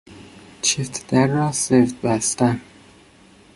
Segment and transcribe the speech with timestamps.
[0.61, 2.61] چفت در را سفت بستن